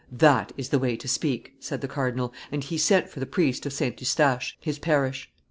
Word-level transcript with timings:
"That 0.11 0.51
is 0.57 0.69
the 0.69 0.79
way 0.79 0.97
to 0.97 1.07
speak!" 1.07 1.53
said 1.59 1.81
the 1.81 1.87
cardinal; 1.87 2.33
and 2.51 2.63
he 2.63 2.75
sent 2.79 3.07
for 3.07 3.19
the 3.19 3.27
priest 3.27 3.67
of 3.67 3.73
St. 3.73 3.99
Eustache, 3.99 4.57
his 4.59 4.79
parish. 4.79 5.29